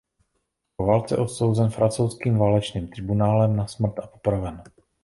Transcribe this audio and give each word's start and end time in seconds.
Po 0.75 0.85
válce 0.85 1.17
odsouzen 1.17 1.69
francouzským 1.69 2.37
válečným 2.37 2.87
tribunálem 2.89 3.55
na 3.55 3.67
smrt 3.67 3.99
a 3.99 4.07
popraven. 4.07 4.63